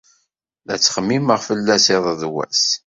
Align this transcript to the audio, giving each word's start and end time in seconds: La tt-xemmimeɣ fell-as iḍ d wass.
La 0.65 0.75
tt-xemmimeɣ 0.77 1.39
fell-as 1.47 1.85
iḍ 1.95 2.05
d 2.21 2.23
wass. 2.33 2.63